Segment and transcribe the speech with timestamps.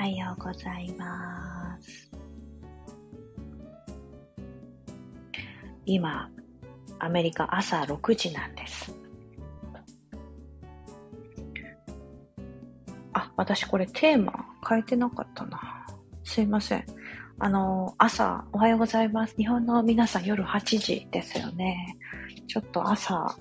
[0.00, 2.10] はようございます。
[5.84, 6.30] 今、
[6.98, 8.94] アメリカ朝6時なんです。
[13.12, 15.86] あ、私これテーマ変えてなかったな。
[16.24, 16.84] すいません。
[17.38, 19.36] あの、朝、おはようございます。
[19.36, 21.98] 日本の皆さん夜8時ですよね。
[22.46, 23.36] ちょっと朝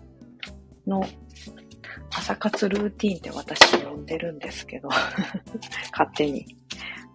[0.86, 1.06] の
[2.30, 4.88] 朝活ルーティンって私呼んでるんですけど、
[5.92, 6.46] 勝手に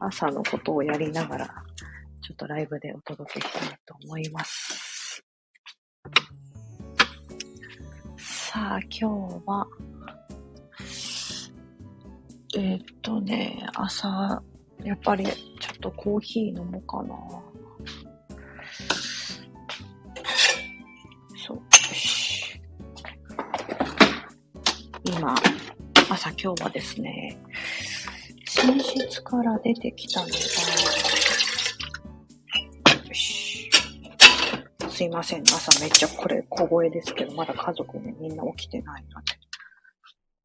[0.00, 1.46] 朝のことをやりながら、
[2.20, 5.24] ちょっとライブでお届けしたいと思います。
[8.18, 9.06] さあ、今日
[9.46, 9.68] は、
[12.56, 14.42] えーっとね、朝、
[14.82, 15.32] やっぱりちょ
[15.74, 17.63] っとコーヒー飲もうかな。
[25.16, 25.32] 今、
[26.10, 27.38] 朝今日はですね、
[28.66, 30.32] 寝室から出てきたのが、
[34.90, 39.38] すいません、朝めっちゃこれ小声ですけど、まだ家族ね、みんな起きてないので。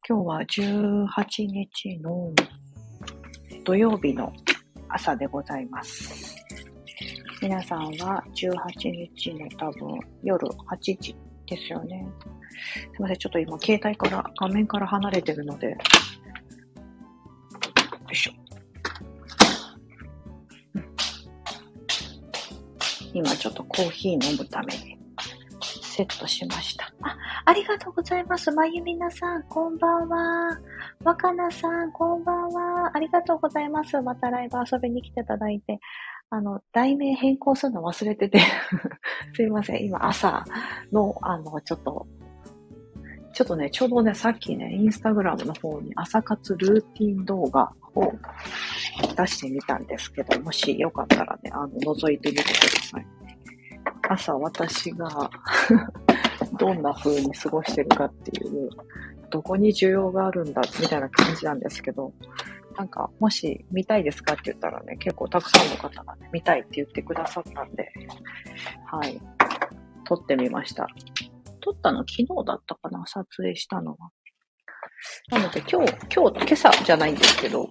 [0.08, 2.32] 今日は18日の
[3.64, 4.32] 土曜日の
[4.88, 6.36] 朝でございます。
[7.42, 11.16] 皆さんは18日の多分夜8時
[11.46, 12.06] ですよね。
[13.00, 15.76] すいません、ちょっと今携帯から、画面から離れてるので、よ
[18.12, 18.32] いしょ。
[23.14, 24.98] 今ちょっとコーヒー飲むために
[25.82, 26.92] セットしました。
[27.00, 28.50] あ、ありがとうございます。
[28.52, 30.60] まゆみなさん、こんばんは。
[31.02, 32.90] わかなさん、こんばんは。
[32.94, 33.98] ありがとうございます。
[34.02, 35.80] またライブ遊びに来ていただいて。
[36.32, 38.40] あの、題名変更するの忘れてて。
[39.34, 39.84] すいません。
[39.84, 40.44] 今朝
[40.92, 42.06] の、あの、ちょっと、
[43.32, 48.12] ちょっとね、ちょうどね、さっきね、インスタグラムの方に朝活ルーティン動画を
[49.16, 53.06] 出してみたんですけど、もしよかったらね、あの、覗いてみてください。
[54.08, 55.30] 朝私が
[56.58, 58.68] どんな風に過ごしてるかっていう、
[59.30, 62.12] どこに需要があるんだみたいな感じなんですけど、
[62.76, 67.92] なんか、もし見たいですかって言ったらね、結構たくさんの方がね、見たいって言ってくださったんで、
[68.86, 69.20] はい、
[70.04, 70.88] 撮ってみました。
[71.60, 74.10] 撮ったの昨日だったかな撮影したのは。
[75.30, 77.70] なので今日、今日、今朝じゃないんですけど、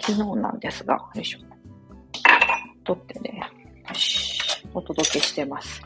[0.00, 1.38] 昨日なんですが、よいしょ。
[2.84, 3.40] 撮ってね、
[3.88, 5.82] よし、お届けしてます。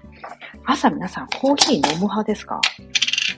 [0.65, 2.61] 朝皆さんコーヒー飲む派ですか？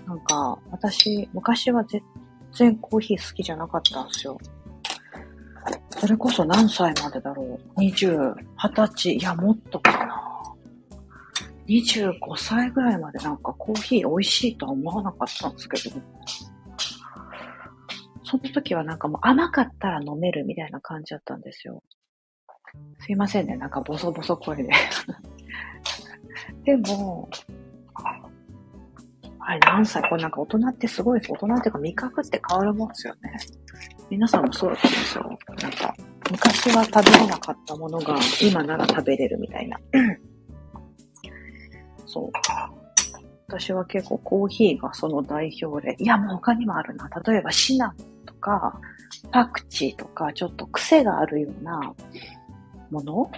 [0.06, 2.03] なんか、私、昔は全
[2.53, 4.38] 然コーヒー好きじゃなかったんですよ。
[5.91, 10.07] それこそ何歳までだろう ?20、20歳、いや、もっとか。
[11.68, 15.96] 25歳ぐらいまでなんかコーヒー美味しいとは思わなかったんですけど、
[18.24, 21.82] その時はなんかもう甘かったら飲めるみたいな感じだったんですよ。
[23.00, 24.70] すいませんね、なんかボソボソ声で。
[26.64, 27.28] でも、
[29.40, 30.02] あれ何歳？
[30.08, 31.32] これなんか大人ってすごいです。
[31.32, 33.36] 大人っていうか味覚って変わるもんですよね。
[34.10, 35.38] 皆さんもそうだったんですよ。
[35.62, 35.94] なんか、
[36.30, 39.78] 昔は食べれなかったものが今なら食べれるみたいな。
[42.08, 42.32] そう。
[43.46, 47.08] 私は結構コーヒーがその代表で、いやもう他にもあるな。
[47.24, 48.80] 例えばシナモンとか、
[49.30, 51.94] パクチーとか、ちょっと癖があるような
[52.91, 53.30] もの？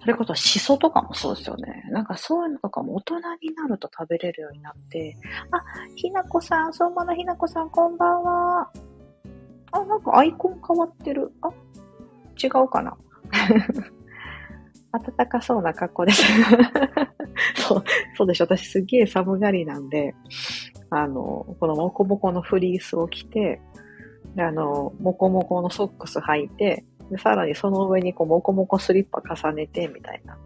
[0.00, 1.84] それこそシソとかもそうですよね。
[1.90, 5.16] なんかそういうのとかも大人になると食べれるようになって、
[5.50, 5.62] あ、
[5.94, 8.70] ひなこさん、相馬のひなこさん、こんばんは。
[9.72, 11.30] あ、なんかアイコン変わってる。
[11.42, 11.50] あ、
[12.42, 12.96] 違うかな。
[14.92, 16.24] 暖かそうな格好です。
[17.56, 17.84] そう、
[18.16, 18.44] そうでしょ。
[18.44, 20.14] 私すげえ寒がりなんで、
[20.90, 23.60] あの、このモコモコのフリースを着て、
[24.34, 30.38] であの、モコモコのソックス履いて、でさらにその上にこうモコモコスリッパ重ねてみたいな。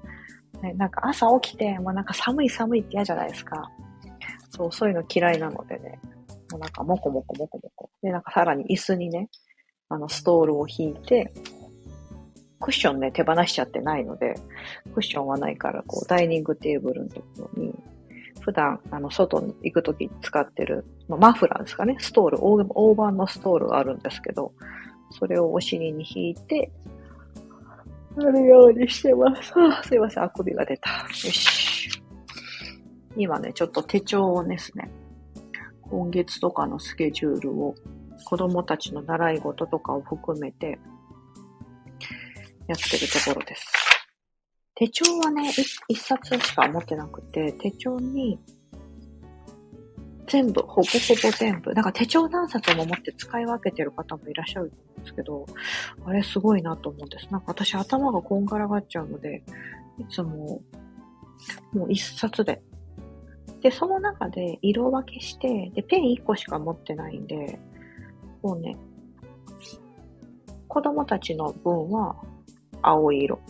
[0.63, 3.71] ね、なんか朝起きて、もうなんか寒い寒いって嫌じゃないですか。
[4.51, 5.99] そう、そういうの嫌いなのでね。
[6.51, 7.91] もうなんかモコモコモコモコ。
[8.03, 9.29] で、なんかさらに椅子にね、
[9.89, 11.33] あのストールを引いて、
[12.65, 14.35] クッションね、手放しちゃってないので、
[14.95, 17.75] クッションはないから、こう、ダイニングテーブルのところに、
[18.41, 24.55] 普段、あの、外に行くとき使ってる、まあマフラーですかね、ストール、大大判のストールがあるんですけど、
[25.11, 26.73] それをお尻に引いて、
[28.17, 29.53] あるようにしてます。
[29.57, 30.91] あすいません、あくびが出た。
[30.91, 32.03] よし。
[33.15, 34.91] 今ね、ちょっと手帳をですね、
[35.83, 37.75] 今月とかのスケジュールを、
[38.25, 40.79] 子供たちの習い事とかを含めて、
[42.67, 43.67] やってるところです。
[44.77, 45.53] 手帳はね、
[45.89, 48.39] 一冊しか持ってなくて、手帳に、
[50.27, 50.83] 全部、ほぼほ
[51.23, 51.73] ぼ全部。
[51.75, 55.47] なんか手帳何冊も持って使い分けてる方もいらっしゃるんですけど、
[56.05, 57.29] あれすごいなと思うんです。
[57.31, 59.45] なんか私頭がこんがらがっちゃうので、
[59.99, 60.63] いつも、
[61.73, 62.63] もう一冊で。
[63.61, 67.59] で、その中で色分けして、で、ペン1個しか持ってないんで、
[68.43, 68.77] こうね、
[70.67, 72.17] 子供たちの分は
[72.89, 73.41] 青色。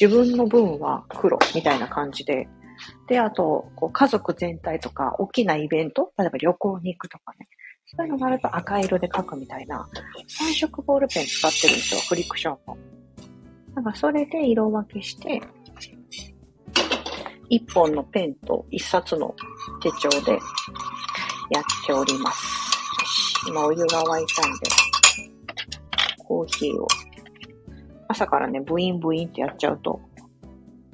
[0.00, 2.48] 自分の分は黒みたいな感じで。
[3.06, 7.48] で、あと、こう家族全体とか、大きなイベント、例えば旅行に行くとかね。
[7.96, 9.88] そういうのがあると赤色で書くみたいな、
[10.40, 12.76] 3色ボールペン使ってるんですよ、フリクションの。
[13.74, 15.42] なんかそれで色分けして、
[17.50, 19.34] 1本のペンと1冊の
[19.82, 20.32] 手帳で
[21.50, 22.46] やっております。
[23.48, 24.58] 今お湯が沸いたんで、
[26.18, 26.86] コーヒーを。
[28.10, 30.00] 朝からね、ブインブインってやっちゃうと、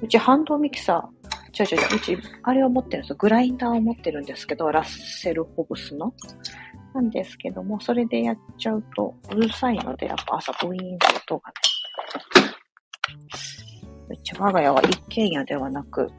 [0.02, 3.16] うちハンドミキサー、違う違う、うち、あれを持ってるんですよ。
[3.18, 6.12] グラインダーを持ってるんですけど、ラッセルホブスの。
[6.92, 11.54] なんですけども、それでやっちゃうとうるさいので、やっぱ朝ブインって音がね。
[14.10, 16.10] うち我が家は一軒家ではなく、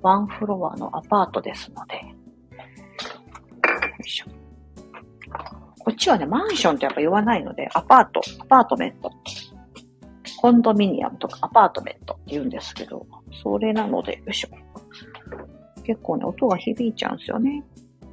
[0.00, 2.02] ワンフロアのアパートですので、よ
[4.02, 4.26] いしょ。
[5.80, 9.10] こっちはね、マンションってやっぱ言わないので、アパート、アパートメント。
[10.40, 13.06] コンドミニアムとかアパートメントって言うんですけど、
[13.42, 14.48] それなので、よいしょ。
[15.84, 17.62] 結構ね、音が響いちゃうんですよね。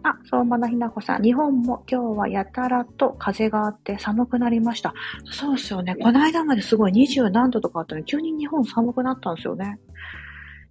[0.03, 1.23] あ、相馬のひなこさん。
[1.23, 4.93] 日本も今日はやたらと風があって寒くなりました。
[5.31, 5.95] そうですよね。
[5.95, 9.79] この間まですごい20何度とかあったのに、急に日本寒くなったんですよね。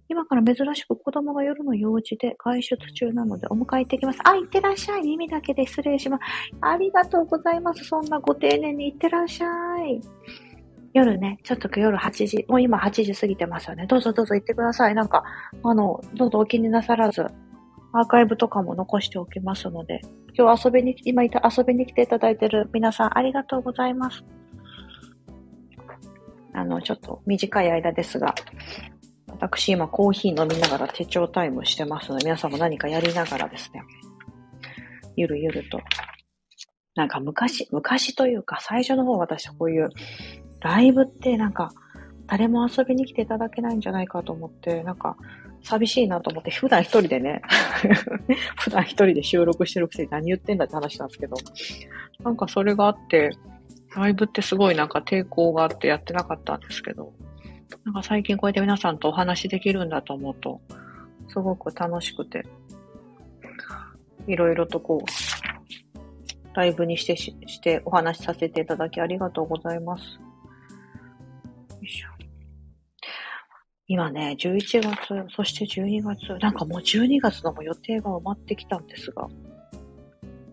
[0.09, 4.19] 今から珍しく子供が夜の用事で外出中なのでお迎え行ってきます。
[4.23, 5.01] あ、行ってらっしゃい。
[5.01, 6.21] 耳だけで失礼します。
[6.61, 7.83] ありがとうございます。
[7.83, 9.47] そんなご丁寧に行ってらっしゃ
[9.83, 9.99] い。
[10.93, 13.85] 夜ね、ちょっと夜8時、もう今8時過ぎてますよね。
[13.87, 14.95] どうぞどうぞ行ってください。
[14.95, 15.23] なんか、
[15.63, 17.25] あの、どうぞお気になさらず、
[17.93, 20.01] アーカイブとかも残しておきますので、
[20.37, 24.23] 今日遊びに、今いた遊びに来ていただいてる皆さんありがとうございます。
[26.53, 28.33] あの、ちょっと短い間ですが、
[29.27, 33.83] 私今コーヒー飲みながら手帳タイムしてますので、皆さんも何かやりながらですね、
[35.15, 35.79] ゆるゆると。
[36.95, 39.89] なんか昔、昔というか最初の方私こういう
[40.61, 41.71] ライブってなんか
[42.27, 45.15] 誰も遊びに来ていただけないんじゃないかと思って、なんか
[45.63, 47.41] 寂しいなと思って、普段一人でね
[48.59, 51.37] 普段一人で収録してるくせに何言ってんだって話なんですけど、
[52.23, 53.31] なんかそれがあって、
[53.95, 57.13] ライブってすごいなんか抵抗があってやってなかったんですけど、
[57.85, 60.61] なんか最近こうやって皆さんとお話できるんだと思うと、
[61.29, 62.45] すごく楽しくて、
[64.27, 70.19] いろいろとこう、ライブにしてししてお話しさせていただきありがとうございます。
[73.87, 79.27] 今ね、11月、そして12月、なんかもう12月のも予定が埋まってきたんですが。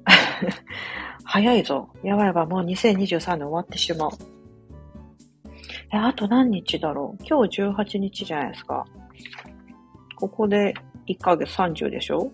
[1.25, 1.89] 早いぞ。
[2.05, 4.11] やばいやば、もう2023年終わってしまう。
[5.93, 7.25] え、あと何日だろう？
[7.27, 8.85] 今日18日じゃないですか。
[10.17, 10.75] ここで
[11.09, 12.31] 1ヶ月30でしょ？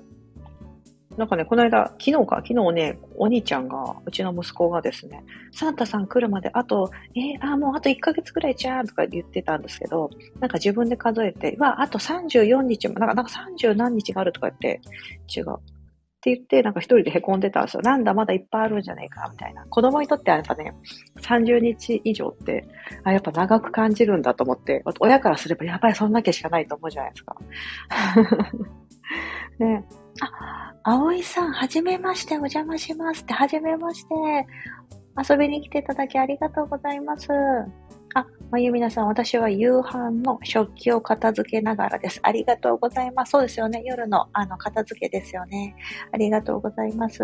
[1.17, 10.09] なんかね、この間、昨日か、昨日ね、お兄ちゃんが、うちの息子がですね、サンタさん来るまであと、えー、あ、もうあと1ヶ月くらいじゃんとか言ってたんですけど、
[10.39, 14.81] なんか自分で数えて、わ、あと34日も、なんか、なんか30何日があるとか言って、
[15.37, 15.55] 違う。
[15.55, 17.81] って言って、なんか一人で凹んでたんですよ。
[17.83, 19.65] なんだ、まだいっぱいあるんじゃないか、みたいな。
[19.65, 20.75] 子供にとってはやっぱね、
[21.23, 22.69] 30日以上って、
[23.05, 27.37] あ、やっぱ長く感じるんだと思って、親からすればやっぱりそんだけしかないと思うじゃないですか。
[29.59, 29.85] ね。
[30.21, 34.47] あ、葵さん、はじめまして、お邪魔しますって、はじめまして。
[35.17, 37.29] 遊びに来ていただきありがとうございます。
[38.15, 42.21] あ、まゆみなさん、私は夕飯の食器を片付けながらです。
[42.23, 43.31] ありがとうございます。
[43.31, 43.83] そうですよね。
[43.85, 45.77] 夜の、あの、片付けですよね。
[46.13, 47.23] ありがとうございます。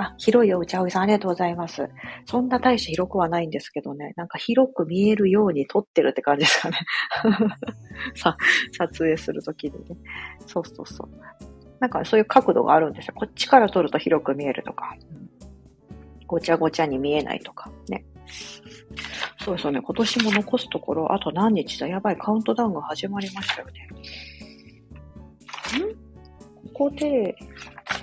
[0.00, 1.88] あ、広いよ、内葵さん、ありがとうございます。
[2.26, 4.12] そんな大して広くはないんですけどね。
[4.16, 6.78] なんか広く見えるように撮ってるって感じですかね。
[8.14, 8.36] さ、
[8.76, 9.96] 撮影するときにね。
[10.46, 11.10] そうそうそう。
[11.80, 13.14] なんかそういう角度があるんですよ。
[13.16, 14.94] こっちから撮ると広く見えるとか。
[16.28, 17.72] ごちゃごちゃに見えないとか。
[17.88, 18.04] ね。
[19.42, 19.80] そうですよね。
[19.82, 21.88] 今年も残すところ、あと何日だ？
[21.88, 23.88] やばい、カウントダウンが始まりましたよね。
[25.84, 25.96] ん？
[26.72, 27.34] ここで、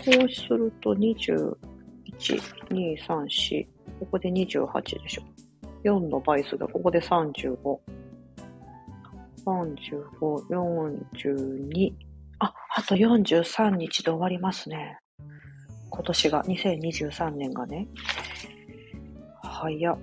[0.03, 1.55] こうすると21、
[2.69, 3.67] 2、3、4。
[3.99, 5.21] ここで28でしょ。
[5.83, 6.67] 4の倍数だ。
[6.67, 7.55] ここで35。
[9.45, 10.09] 35、
[10.49, 11.93] 42。
[12.39, 14.97] あ、あと43日で終わりますね。
[15.89, 17.87] 今年が、2023年がね。
[19.41, 19.97] 早っ。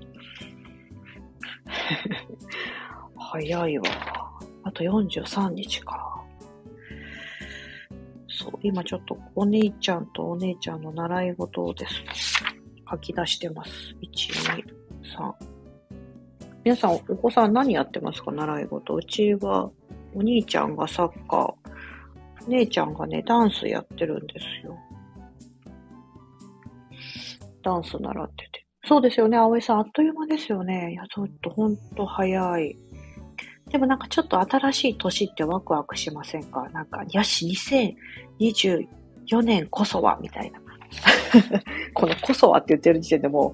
[3.16, 3.84] 早いわ。
[4.64, 6.08] あと43日か。
[8.28, 12.10] そう今ちょっとお兄ちゃんとお姉ちゃんの習い事をですね、
[12.90, 13.94] 書き出してます。
[14.00, 14.64] 1、2、
[15.16, 15.32] 3。
[16.64, 18.32] 皆さん、お子さん何やってますか？
[18.32, 18.94] 習い事。
[18.94, 19.70] うちは、
[20.14, 24.78] お兄ちゃんがサッカー、姉ちゃんがね、ダンスやってるんですよ。
[27.62, 28.66] ダンス習ってて。
[28.85, 29.78] そうですよね、葵さん。
[29.78, 30.92] あっという間ですよね。
[30.92, 32.76] いや、ちょっとほんと早い。
[33.71, 36.69] でもなんかちょっと新しい年ってワクワクしませんか？
[36.71, 37.47] なんか、よし、
[38.40, 40.61] 2024年こそは、みたいな。
[41.95, 43.52] このこそはって言ってる時点で も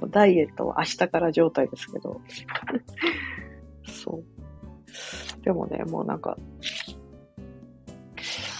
[0.00, 2.20] うダイエットは明日から状態ですけど
[3.84, 4.22] そ
[5.40, 5.44] う。
[5.44, 6.36] でもね、もうなんか、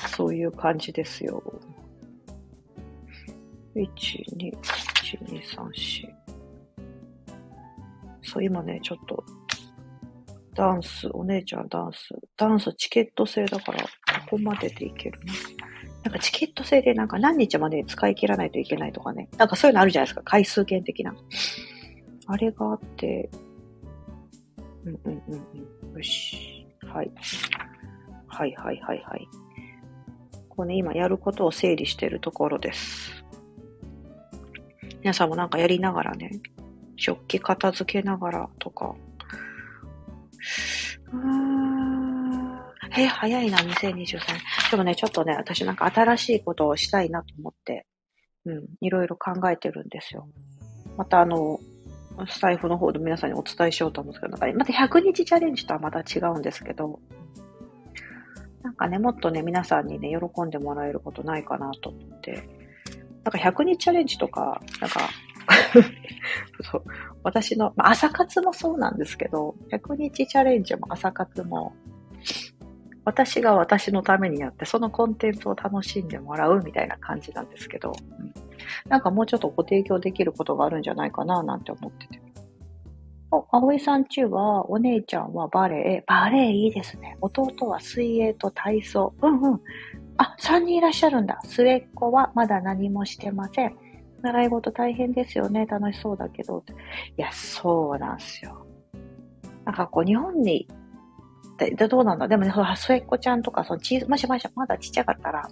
[0.09, 1.43] そういう感じですよ。
[3.83, 3.87] 1、
[4.37, 6.19] 2、1、2、3、4。
[8.23, 9.25] そう、今ね、ちょっと、
[10.55, 13.89] ダンス、お姉ちゃんダンス、ダンスチケット制だから、こ
[14.31, 15.33] こまででいけるね。
[16.05, 19.29] なんかチケット制でなんか何日まで使い切らないといけないとかね。
[19.37, 20.23] なんかそういうのあるじゃないですか。
[20.25, 21.15] 回数券的な。
[22.27, 23.31] あれがあって、
[24.85, 25.47] うんうんうん
[25.93, 25.97] うん。
[25.97, 26.67] よし。
[26.87, 27.11] はい。
[28.27, 29.29] はいはいはいはい。
[30.49, 33.25] こうね、今やることを整理してるところです。
[35.01, 36.41] 皆さんもなんかやりながらね、
[36.97, 38.95] 食器片付けながらとか。
[41.13, 41.59] うーん。
[42.97, 44.19] え、早いな、2023年。
[44.71, 47.87] でもね、ちょっとね、私なんか新しいことをしたいなと思って、
[48.45, 50.29] うん、いろいろ考えてるんですよ。
[50.97, 51.61] またあの、
[52.27, 56.99] スタイフの方で皆さんにお伝えしようと思うんですけど、なんかねまた100日チャレンジとはまた違うんですけど、
[58.63, 62.49] なんかね、もっとね、皆さんにね、喜んでもらえることないかなと思って、
[63.29, 65.01] なんか100日チャレンジとか、なんか
[66.71, 66.83] そう
[67.23, 71.75] 私の、まあ、朝活もそうなんですけど、100日チャレンジも朝活も、
[73.05, 78.33] 私が私のためにやって、そのコンテンツを楽しんでもらうみたいな感じなんですけど、うん、
[78.89, 82.21] なんかもうちょっとご提供できることがあるんじゃないかななんて思ってて。
[83.31, 86.05] お、葵さんちは、お姉ちゃんはバレエ？
[86.07, 87.17] バレエいいですね。
[87.21, 89.13] 弟は水泳と体操。
[89.21, 89.61] うんうん。
[90.19, 91.41] あ、3人いらっしゃるんだ。
[91.45, 93.77] 末っ子はまだ何もしてません。
[94.21, 95.65] 習い事大変ですよね。
[95.67, 96.65] 楽しそうだけど。
[97.17, 98.67] いや、そうなんですよ。
[99.65, 100.69] なんかこう、日本に、
[101.57, 102.29] でどうなんだ？
[102.29, 105.49] でもね、末っ子ちゃんとか、そのち、もしもし、まだちっちゃかったら、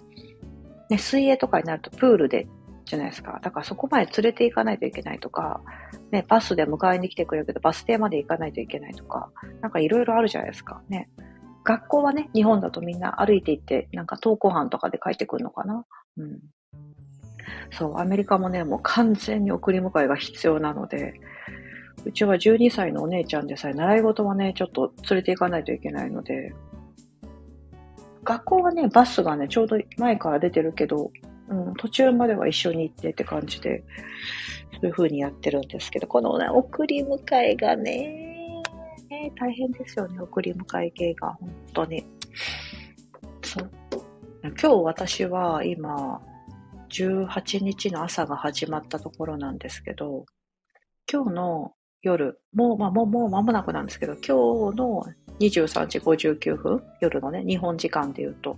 [0.89, 2.47] ね、水泳とかになるとプールで
[2.85, 3.39] じゃないですか。
[3.43, 5.61] だからそこまで連れて行かないといけないとか、
[6.11, 9.29] ね、バスで迎えに来てくれるけど、バス停まで行かないといけないとか、
[9.61, 10.81] なんかいろいろあるじゃないですか。
[10.87, 11.09] ね。
[11.67, 15.85] 学校はね、日本だとみんな歩いて行って、なんか登校班とかで帰ってくるのかな？
[16.15, 16.39] うん。
[17.71, 21.15] そう、アメリカもね、もう完全に送り迎えが必要なので、
[22.05, 26.53] うちは12歳のお姉ちゃんでさえ、習い事はね、ちょっと連れて行かないといけないので、
[28.23, 31.11] 学校はね、バスがね、ちょうど前から出てるけど、
[31.49, 33.83] うん、途中までは一緒に行ってって感じで、
[34.75, 38.26] そういう風にやってるんですけど、このね、送り迎えがね、
[39.23, 42.05] ね大変ですよね、送り迎え系が、本当に。
[43.43, 43.71] そう。
[44.43, 46.21] 今日私は今、
[46.89, 50.25] 18日の朝が始まったところなんですけど、
[51.11, 55.03] 今日の夜、もう、まあ、もう、もう間もなくなんですけど、今日の
[55.39, 58.57] 23時59分、夜のね、日本時間で言うと。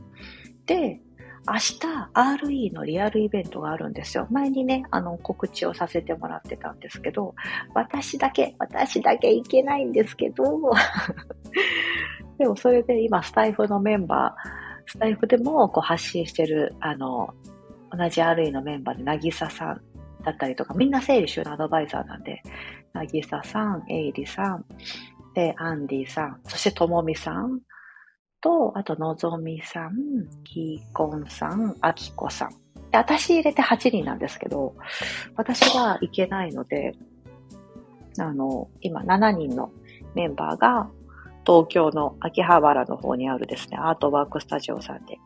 [0.66, 1.02] で、
[1.48, 1.80] 明日
[2.14, 4.28] RE のリアルイベントがあるんですよ。
[4.30, 7.34] 前にね、あの告知をさせてもらってたんですけど、
[7.74, 10.44] 私だけ、私だけ行けないんですけど、
[12.38, 17.34] でもそれで今スタイフのメンバー、スタイフでもこう発信してる、あの、
[17.92, 19.82] 同じ RE のメンバーで、なぎささん
[20.24, 22.42] だったりとか、みんな整理収納アドバイザーなんで、
[22.94, 24.66] なぎささん、えいりさん、
[25.34, 27.62] で、アンディさん、そしてともみさん、
[28.42, 29.94] と、あと、のぞみさん、
[30.44, 32.50] きーこんさん、あきこさん。
[32.92, 34.76] で、私入れて8人なんですけど、
[35.36, 36.94] 私が行けないので、
[38.18, 39.72] あの、今7人の
[40.16, 40.90] メンバーが、
[41.46, 45.18] 東京の秋葉原の方にあるですね、アートワークスタジオさんで、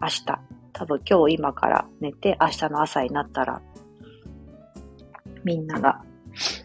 [0.00, 0.24] 明日、
[0.72, 3.62] 多分今日今から寝て、明日の朝になったら、
[5.44, 6.02] みんなが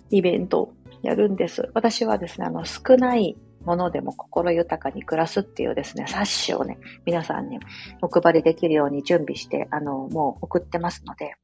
[0.10, 1.70] イベントをやるんです。
[1.74, 7.60] 私はですね、あの、少ないものでも心豊かに暮らすっていうですね、冊子をね、皆さんに
[8.02, 11.36] お配りできるように準備して、あの、もう送ってますので。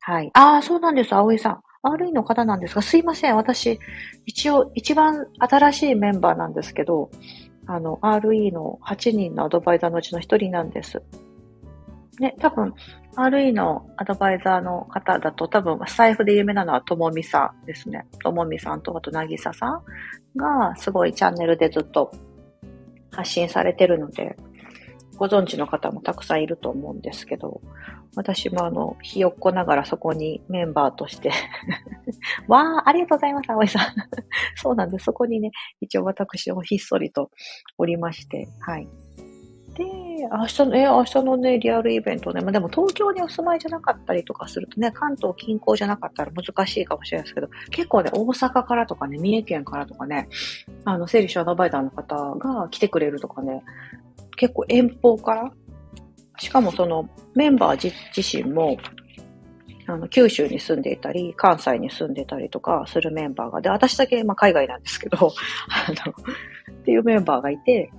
[0.00, 0.30] はい。
[0.34, 1.62] ああ、そうなんです、葵さん。
[1.82, 3.36] RE の方なんですが、すいません。
[3.36, 3.78] 私、
[4.26, 7.10] 一応、一番新しいメンバーなんですけど、
[7.66, 11.02] あの、RE の8人のアドバイザーのうちの1人なんです。
[12.20, 12.74] ね、多分、
[13.16, 18.06] RE のアドバイザーの方だと、多分、財布で有名なのはともみさんですね。
[18.22, 19.82] ともみさんと、あと、なぎささん
[20.36, 22.12] が、すごいチャンネルでずっと
[23.10, 24.36] 発信されてるので、
[25.16, 27.62] ご存知の方もたくさんいると思うんですけど、
[28.16, 31.30] 私もあの、ひよっこながらそこにメンバーとして
[32.48, 33.82] わー、ありがとうございます、葵さん。
[34.56, 35.04] そうなんです。
[35.04, 35.50] そこにね、
[35.80, 37.30] 一応私もひっそりと
[37.78, 38.88] おりまして、はい。
[39.74, 39.84] で、
[40.22, 50.28] 明日の、え、明日のね、リアルイベントね、まあ、でも東京にお住まいじゃなかったりとかするとね、関東近郊じゃなかったら難しいかもしれないですけど、結構ね、大阪からとかね、三重県からとかね、
[50.84, 53.62] あの、整理収納バイターの方が来てくれるとかね、
[54.36, 55.52] 結構遠方から
[56.40, 58.78] しかもそのメンバー自身も、
[59.86, 66.12] あの、九州に住んでいたり、関西に住んでたりとかするメンバーが、で、私だけ、まあ、海外なんですけど、あの、
[66.72, 67.92] っていうメンバーがいて、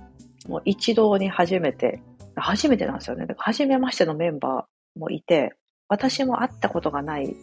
[0.48, 2.02] もう一堂に初めて、
[2.42, 3.26] 初めてなんですよね。
[3.26, 5.54] だから初めましてのメンバーもいて、
[5.88, 7.34] 私も会ったことがない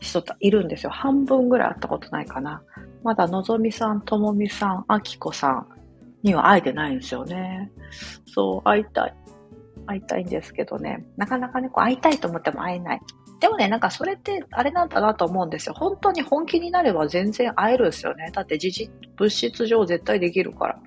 [0.00, 0.90] 人いるんですよ。
[0.90, 2.62] 半分ぐらい会ったことないかな。
[3.02, 5.66] まだのぞみさん、ともみさん、あきこさん
[6.22, 7.70] には会えてないんですよね。
[8.26, 9.14] そう、会いたい。
[9.86, 11.04] 会いたいんですけどね。
[11.16, 13.00] なかなかね、こう会いたいと思っても会えない。
[13.40, 15.74] でもね、なんかそれってあれなんだなと思うんですよ。
[15.74, 18.30] 本当に本気になれば全然会えるんですよね。
[18.32, 20.80] だって事実、物質上絶対できるから。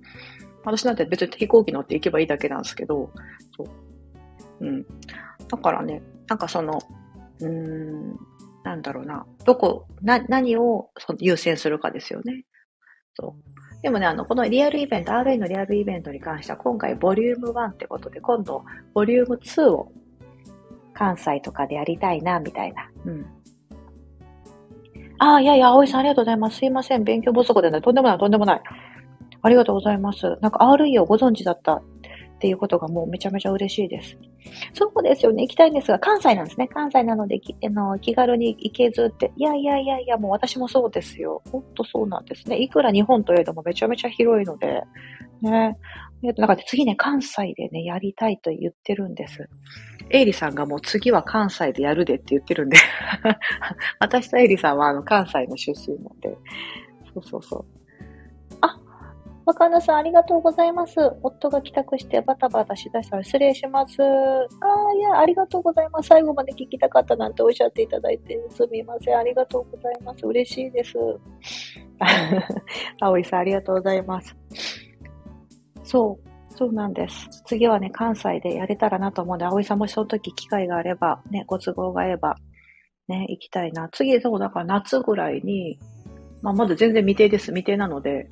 [0.67, 3.09] 私なんて別に飛行機乗って行けばいいだけなんですけど、
[3.55, 4.65] そう。
[4.65, 4.85] うん。
[5.47, 6.81] だからね、なんかその、
[7.39, 8.11] うん、
[8.63, 12.43] なんだろうな、どこ、な、何を優先するかですよね。
[13.13, 13.81] そう。
[13.81, 19.91] でもね、あの、このリアルイベント、RA のリアルイベントに関しては、今回ボリューム1ってことで、今度、ボリューム2を
[20.93, 22.89] 関西とかでやりたいな、みたいな。
[23.05, 23.25] うん。
[25.19, 26.57] ああ、いやいや、葵さんありがとうございます。
[26.57, 27.05] すいません。
[27.05, 28.61] 勉強不足でね、とんでもない、とんでもない。
[29.41, 30.37] ありがとうございます。
[30.41, 31.83] なんか RE をご存知だったっ
[32.39, 34.17] ていうことがもうめちゃめちゃ嬉しいです。
[34.73, 35.43] そうですよね。
[35.43, 36.67] 行きたいんですが、関西なんですね。
[36.67, 39.31] 関西なので、あの気軽に行けずって。
[39.35, 41.41] いやいやいやいや、もう私もそうですよ。
[41.51, 42.61] ほんとそうなんですね。
[42.61, 44.83] いくら日本といえどもめちゃめちゃ広いので。
[45.41, 45.77] ね。
[46.21, 49.49] なんか次ね、関西でね、やりたいと言ってるんです。
[50.09, 52.77] エイリさんがもう次は関西でやるでって言ってるんで
[53.99, 56.37] 私とエイリさんはあの関西の出身なんで。
[57.13, 57.76] そうそうそう。
[59.47, 60.93] 若菜さん、ありがとうございます。
[61.23, 64.01] 夫が帰宅してバタバタしだしたら失礼します。
[64.01, 66.09] ああ、いや、ありがとうございます。
[66.09, 69.17] 最後まで聞きたかったなんておっしゃっていただいて、すみません。
[69.17, 70.25] ありがとうございます。
[70.27, 70.95] 嬉しいです。
[72.99, 74.35] 葵さん、ありがとうございます。
[75.83, 77.29] そう、そうなんです。
[77.45, 82.35] 次はね、関西でやれたらなと思うんで、葵さんもその時機会があれば、ね、ご都合が合えば、
[83.07, 83.87] ね、行きたいな。
[83.93, 85.79] 次、そう、だから夏ぐらいに、
[86.41, 87.45] まあ、まだ全然未定です。
[87.45, 88.27] 未定なので、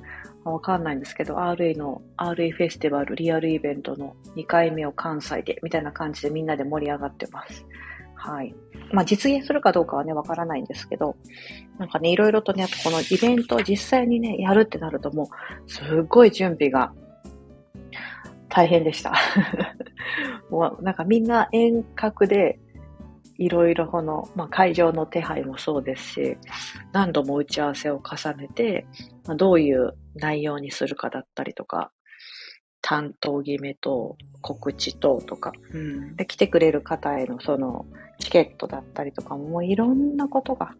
[0.52, 7.66] わかんないんですけど、RA の RA フェスティバルリアルイベントの2回目を関西で、みたいな感じでみんなで盛り上がってます。
[8.14, 8.54] はい。
[8.92, 11.16] まあ実現するかどうかはね、わからないんですけど、
[11.78, 15.30] なんかね、いろいろとね、このイベントを実際にね、やるってなるとも
[15.66, 16.92] う、すっごい準備が
[18.48, 19.14] 大変でした。
[20.50, 22.58] もうなんかみんな遠隔で、
[23.38, 26.36] いろいろこの、まあ、会場の手配もそうですし、
[26.92, 28.86] 何度も打ち合わせを重ねて、
[29.26, 31.90] まあ、どういう内容にするかだったりとか、
[32.82, 37.84] 担当決めと告知ととか、うん、で、来てくれる方へのその
[38.20, 40.74] チケットだったりとかも、もういろんなことが、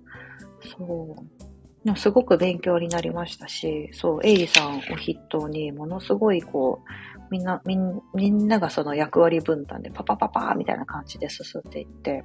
[0.78, 6.90] そう、すごく勉強になりましたし、そう、エイリさんを筆頭に、ものすごいこう、
[7.30, 12.24] みんな、みんみんながその役割分担でパパパパーみたいな感じで進んでいって、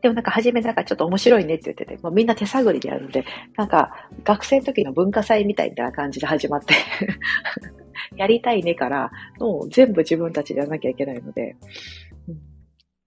[0.00, 3.24] でもなんか初めなんかちょっと面白いねって言ってて、もうみんな手探りでやるんで、
[3.56, 3.90] なんか
[4.24, 6.74] 学生の時の文化祭みたいな感じで始まって
[8.16, 11.56] やりたいねから、もう全部自分たちでやらなきゃいけないので、
[12.28, 12.36] うん、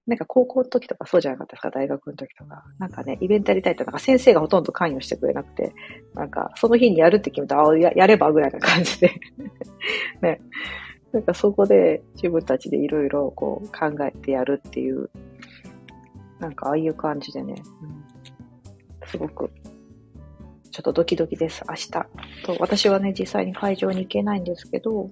[0.08, 2.64] なんか高校の時とかそうじゃなかったですか、大学の時とか。
[2.78, 5.74] なんかね、イベントやりたいとなんか先生がほとんど関与してくれなくて、
[6.14, 9.12] なんかその日にやるって決めたら、あややればぐらいな感じで
[10.22, 10.42] ね。
[11.14, 15.10] なんかそこで自分たちでいろいろこう考えてやるっていう
[16.42, 19.52] なんかああいう感じでね、うん、すごく、
[20.72, 21.90] ちょっとドキドキです、明日。
[21.92, 22.08] と、
[22.60, 25.10] 私はね、実際に会場に行けないんですけど、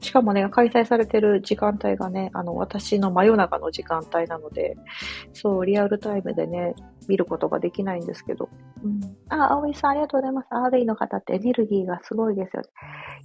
[0.00, 4.76] しかもね、開催されてる時間帯がね、あの、私の真夜中の時間帯なので、
[5.32, 6.74] そう、リアルタイムでね、
[7.08, 8.48] 見ることができないんですけど。
[8.84, 9.00] うん。
[9.28, 10.48] あ、葵さんありがとうございます。
[10.50, 12.68] RE の方ってエネルギーがすごいですよね。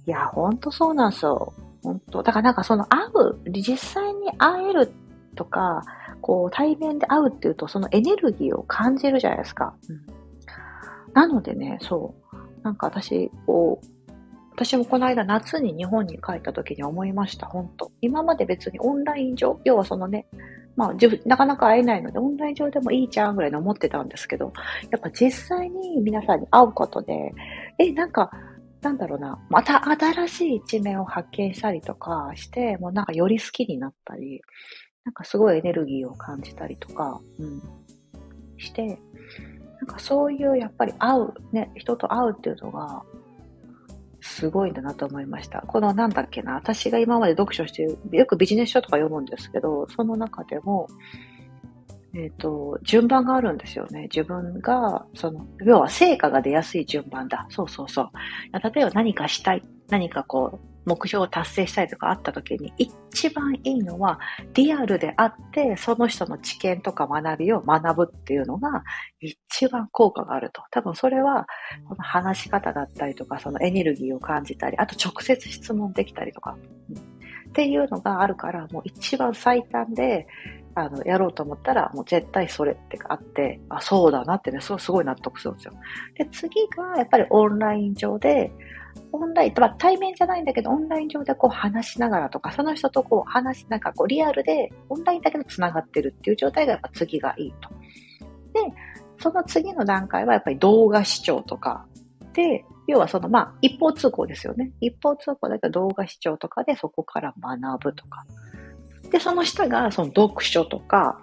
[0.06, 1.52] いや、ほんとそうなんですよ。
[1.84, 2.22] ほんと。
[2.24, 4.92] だからなんかその会う、実際に会える
[5.36, 5.82] とか、
[6.24, 9.74] こう、対面で会うっていうと、そのエネルギーを感じるじゃないですか。
[9.90, 10.00] うん、
[11.12, 12.36] なのでね、そう。
[12.62, 13.86] なんか私、こう、
[14.52, 20.26] 私もこの間夏に日本に帰った時に思いました、本当今まで別にオンライン上、要はそのね、
[20.76, 20.94] まあ、
[21.26, 24.54] なかなか会えないので、オンライン上でもいいじゃんぐらいに思ってたんですけど、
[24.90, 27.34] やっぱ実際に皆さんに会うことで、
[27.78, 28.30] え、なんか、
[28.80, 34.40] なんだろうな、また新しい一面を発見したりとかして、もうなんかより好きになったり、
[35.04, 37.62] なんかすごいエネルギーを感じたりとか、うん、
[38.58, 38.94] して、な
[39.84, 43.02] んかそういうやっぱり会う、ね、人と会うっていうのが、
[44.26, 45.60] すごいんだなと思いました。
[45.60, 50.88] このなんだっけな、私が今まで読書して、よくビジネス書とか読むんですけど、その中でも、
[52.14, 54.02] えっ、ー、と、順番があるんですよね。
[54.02, 57.46] 自分が、その、要は成果が出やすい順番だ。
[57.50, 58.10] そうそうそう。
[58.52, 64.20] 例えば何かしたい、何かこう、目標を達成したいとかあった時に、一番いいのは、
[64.52, 68.84] リアルであって、その人の知見とか学びを学ぶっていうのが、
[69.20, 70.62] 一番効果があると。
[70.70, 71.46] 多分それは、
[71.88, 76.56] この話し方だったりとか、そのエネルギーを感じたり、あと直接質問できたりとか、
[77.48, 80.26] っていうのがあるから、もう一番最短で、
[80.74, 85.72] あの、やろうと思ったら、もう絶対それってあって、あ、そうだなってね、そうすごい納得するんですよ。
[86.16, 88.52] で、次が、やっぱりオンライン上で、
[89.12, 97.70] オンライン、まあ、対面じゃないんだけど、オンライン上でこう話しながらとか、その人とこう話し、なんかこうリアルで、オンラインだけど繋がってるっていう状態がやっぱ次がいいと。
[98.52, 98.72] で、
[99.18, 101.86] その次の段階はやっぱり動画視聴とか
[102.32, 104.72] で、要はそのまあ一方通行ですよね。
[104.80, 108.24] 一方通行だけど動画視聴とかでそこから学ぶとか。
[109.14, 111.20] で、その下がその読書とか、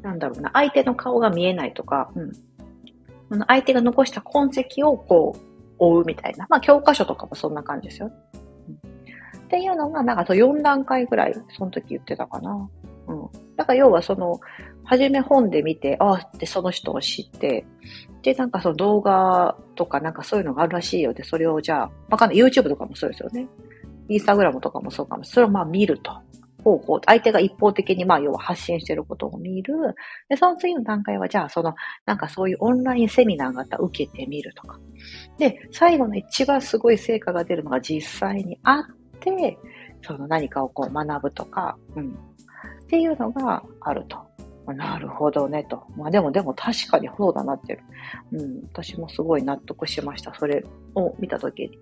[0.00, 2.32] なんだろうな、相手の顔が見えないとか、うん。
[3.28, 5.40] その相手が残した痕跡をこう、
[5.78, 6.46] 追うみたいな。
[6.48, 8.10] まあ、教科書とかもそんな感じですよ。
[8.32, 12.70] うん、っていうのが、なんかそう4段階ぐらい、その時言ってたかな。
[13.08, 13.28] うん。
[13.56, 14.40] だから要はその、
[14.84, 17.66] はじめ本で見て、ああってその人を知って、
[18.22, 22.38] で、なんかその動画とかなんかそういうのがあるらしいよで、それをじゃあ、わかんない。
[22.38, 23.46] YouTube とかもそうですよね。
[24.08, 25.24] インスタグラムとかもそうかも。
[25.24, 26.10] それをまあ見ると。
[26.64, 29.74] 方向、相手が一方的にまあ要は発信していることを見る。
[30.28, 31.74] で、その次の段階はじゃあその、
[32.06, 34.80] なんかそういうオンラインセミナーが受けてみるとか。
[35.38, 38.84] で、最後の一番すごい成果が出るのが実際にあっ
[39.20, 39.58] て、
[40.02, 42.10] その何かをこう学ぶとか、うん。
[42.10, 44.18] っていうのがあると。
[44.72, 45.84] なるほどねと。
[45.94, 47.80] まあでもでも確かにそうだなっていう。
[48.32, 48.62] うん。
[48.72, 50.32] 私もすごい納得しました。
[50.34, 51.78] それを見たときに。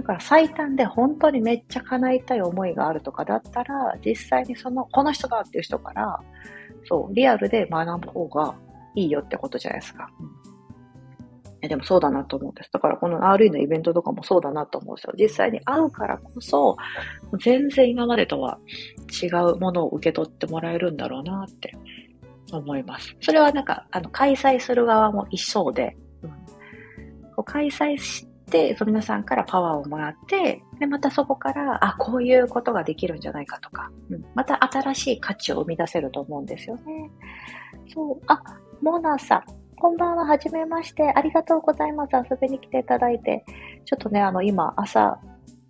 [0.00, 6.18] だから最短で本当にめっちゃ叶いたい思いがあるとかだったら、実際にその、この人だっていう人から、
[6.88, 8.54] そう、リアルで学ぶ方が
[8.94, 10.10] いいよってことじゃないですか。
[11.62, 12.70] うん、でもそうだなと思うんです。
[12.72, 15.12] だからこの RE のイベントとかもそうだなと思うんですよ。
[15.18, 16.78] 実際に会うからこそ、
[17.38, 18.58] 全然今までとは
[19.22, 21.76] 違うものを受け取ってもらえるんだろうなって
[22.50, 23.14] 思います。
[23.20, 26.36] それはなんか、あの、開催する側も一緒で、うん、こ
[27.38, 28.26] う開催し、
[28.76, 37.10] その皆さんからパワーをもらって、で、またそこから、あ、こういうことができるんじゃないかとか、うん、また新しい価値を生み出せると思うんですよね。
[37.92, 38.42] そう、あ、
[38.82, 39.44] モナさん、
[39.80, 41.10] こんばんは、はじめまして。
[41.14, 42.10] ありがとうございます。
[42.14, 43.44] 遊びに来ていただいて。
[43.86, 45.18] ちょっとね、あの、今、朝、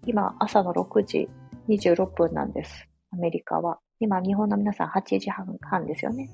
[0.05, 1.29] 今、朝の6時
[1.69, 2.89] 26分なんです。
[3.13, 3.79] アメリカは。
[4.01, 6.29] 今、日本の皆さん8時半半ですよね。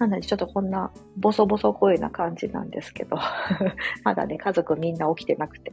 [0.00, 3.18] なのでちょっとこんなボソボソ声な感じなんですけど
[4.02, 5.72] まだね、家族みんな起きてなくて。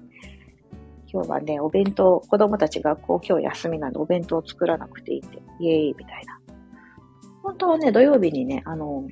[1.10, 6.38] 今日はね、お弁当、子供たち学校今日休みなんでお弁当作らなくていいって、イエーイみたいな。
[7.42, 9.08] 本当はね、土曜日にね、あの、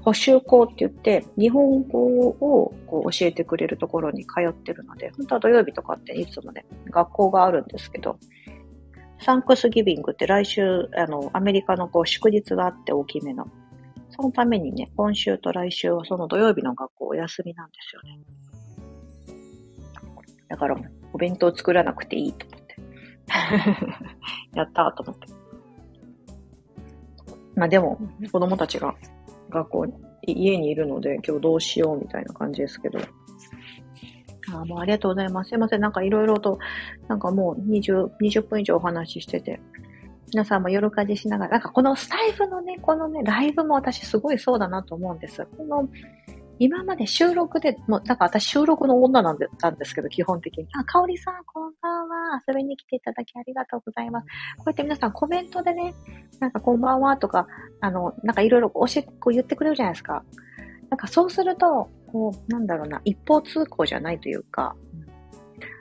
[0.00, 8.18] 補習校って言って、日本語をこう教えてくれるところに通ってるので、本当は土曜日とかっていつもね、学校があるんですけど、
[9.20, 13.46] サンクスギビングって来週、あの、アメリカのこう祝日があって大きめの。
[14.16, 18.18] そのためにね、今週と来週はその土曜日の学校お休みなんですよね。
[20.48, 20.76] だから
[21.12, 22.76] お弁当作らなくていいと思って。
[24.56, 25.26] やったーと思って。
[27.56, 27.98] まあでも、
[28.32, 28.94] 子供たちが
[29.50, 29.94] 学校に、
[30.26, 32.98] 家にいるので、今日どうしようみたいな感じですけど。
[34.54, 35.50] あもうありがとうございます。
[35.50, 35.80] すいません。
[35.80, 36.58] なんかいろいろと、
[37.08, 39.60] なんかもう20、20分以上お話ししてて、
[40.32, 45.46] 皆さんも夜かじしながら、なんかこのスタイフのね、このね、ライブも私すごいそうだなと思うんです。
[45.56, 45.88] この、
[46.58, 50.66] 今まで収録で、もう、なんか私収録の女なんでたんですけど、基本的に。
[50.72, 52.42] あ、かおりさん、こんばんは。
[52.48, 54.26] 遊びに来ていただきありがとうございます。
[54.56, 55.94] こうやって皆さんコメントでね、
[56.40, 57.46] なんかこんばんはとか、
[57.80, 60.24] あの、なんかいろいろ教え、こう言ってくれるじゃないですか。
[60.88, 64.74] なんかそうすると、こう、なんだろうな、一方通行じゃないというか、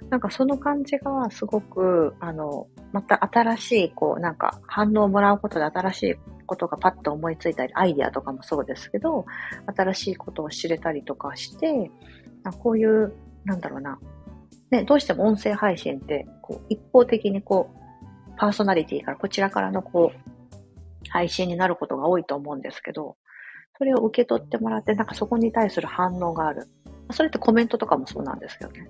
[0.10, 6.16] なんかその感じがすごく、あの、また新しい、こう、なんか反応をもらうことで新しい
[6.46, 9.26] ことがパッと思いついたり、アイディアとかもそうですけど、
[9.76, 11.92] 新しいことを知れたりとかして、
[12.60, 13.14] こういう、
[13.46, 14.00] なんだろうな、
[14.72, 23.16] ね、どうしても音声配信って、こう、一方的にこう、パーソナリティからこちらからのこう、配信になることが多いと思うんですけど、
[23.78, 26.68] それを受け取ってもらって、なんかそこに対する反応がある。
[27.12, 28.90] それってコメントとかもそうなんですけどね。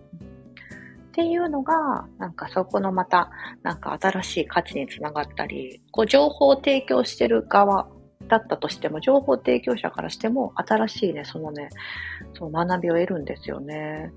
[1.15, 3.31] っていうのが、なんかそこのまた、
[3.63, 7.87] なんか新しい価値につながったり、こう情報を提供してる側
[8.27, 11.69] だったとしても、情報提供者からしても、新しいね、そのね、
[12.37, 14.11] そう学びを得るんですよね。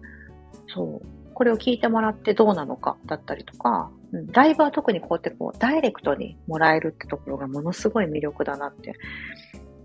[0.75, 1.35] そう。
[1.35, 8.95] これを聞いてもらってどうなのかだったりとか、うん、ライブは特にこうやってこう、ダイレクトにもらえるってところがものすごい魅力だなって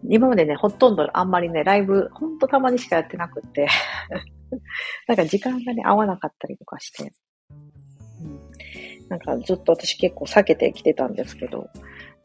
[0.10, 3.68] 今までね、ほとんどあんまりね、ライブ、ほんとたまにしかやってなくって
[5.08, 7.14] なんか時間がね、合わなかったりとかして、
[8.22, 11.70] うん、なんかずっと私結構避けてきてたんですけど、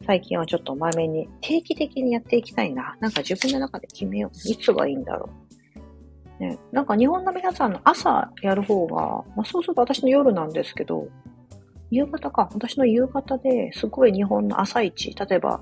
[0.05, 2.95] 最近はちょっとまめに定期的にやっていきたいな。
[2.99, 4.49] なんか自分の中で決めよう。
[4.49, 5.29] いつがいいんだろ
[6.39, 6.43] う。
[6.43, 8.95] ね、なんか日本の皆さんの朝やる方が、
[9.35, 11.07] まあ、そうすると私の夜なんですけど、
[11.91, 12.49] 夕方か。
[12.53, 15.61] 私の夕方ですごい日本の朝一、例えば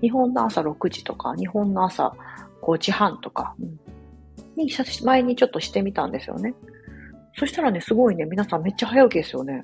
[0.00, 2.12] 日本の朝6時とか、日本の朝
[2.62, 3.54] 5時半とか、
[4.56, 4.70] に
[5.04, 6.54] 前にちょっとしてみたんですよね。
[7.38, 9.62] そしたらね、すごいね、皆さんめっちゃ早起きですよね。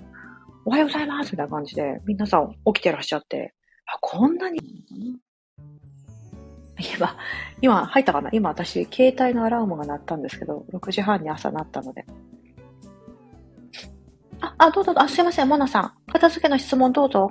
[0.64, 3.54] おはようございますみたいな感じで、皆さん起きてらっしゃって、
[3.86, 4.60] あ、こんなに
[6.96, 7.16] 今、
[7.60, 8.30] 今入ったかな？
[8.32, 12.04] 今私、携帯のアラームが鳴ったんですけど、6時半に朝鳴ったので。
[14.40, 15.92] あ、あ、どうぞ、あ、すいません、モナさん。
[16.12, 17.30] 片付けの質問どうぞ。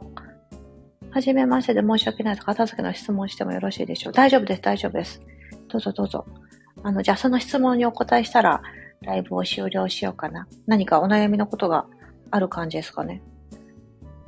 [1.09, 5.21] はじめましてで申し訳ないと片付けの質問してもよろしいでしょう大丈夫です、大丈夫です。
[5.67, 6.25] どうぞどうぞ。
[6.83, 8.61] あの、じゃあその質問にお答えしたら、
[9.01, 10.47] ライブを終了しようかな。
[10.67, 11.85] 何かお悩みのことが
[12.29, 13.21] ある感じですかね。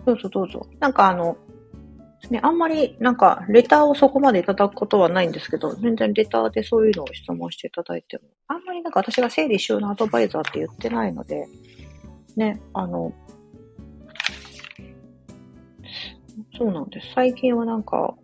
[0.06, 0.68] どうぞどうぞ。
[0.80, 1.38] なんかあの、
[2.30, 11.48] ね、あんまりなんかレターをそこまでいただくことはないんですけど、全然レターでそういうのを質問していただいても、あんまりなんか私が整理収納アドバイザーって言ってないので、
[12.36, 13.14] ね、あの、
[16.58, 17.12] そうなんです。
[17.14, 18.16] 最近はなんか、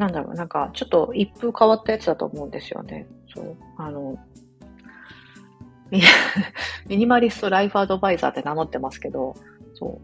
[0.00, 3.06] なんだろう、なんか、ちょっと一風変わったやつだと思うんですよね。
[3.34, 3.54] そう。
[3.76, 4.16] あの、
[6.88, 9.34] ミニマリストライフアドバイザーって名乗ってますけど、
[9.74, 10.00] そ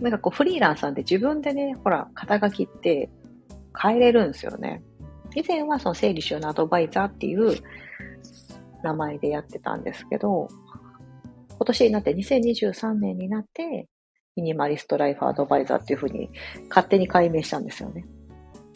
[0.00, 0.02] う。
[0.02, 3.08] なんかこう、フリーランスなんで自分でね、ほら、肩書きって
[3.80, 4.82] 変えれるんですよね。
[5.36, 7.56] 以前はその整理収納アドバイザーっていう
[8.82, 10.48] 名前でやってたんですけど、
[11.50, 13.86] 今年になって2023年になって、
[14.34, 16.30] ミニマリストライフアドバイザーっていうふうに
[16.68, 18.04] 勝手に解明したんですよね。